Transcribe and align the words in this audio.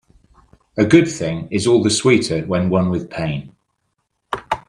A 0.77 0.83
good 0.83 1.07
thing 1.07 1.47
is 1.51 1.67
all 1.67 1.83
the 1.83 1.91
sweeter 1.91 2.41
when 2.47 2.71
won 2.71 2.89
with 2.89 3.07
pain. 3.11 3.51